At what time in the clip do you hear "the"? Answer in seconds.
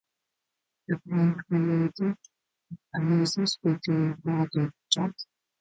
0.87-0.99, 4.51-4.71